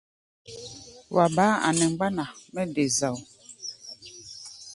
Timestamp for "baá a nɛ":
1.35-1.85